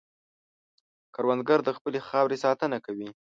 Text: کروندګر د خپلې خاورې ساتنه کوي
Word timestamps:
کروندګر 1.15 1.59
د 1.63 1.69
خپلې 1.77 1.99
خاورې 2.07 2.37
ساتنه 2.45 2.77
کوي 2.85 3.09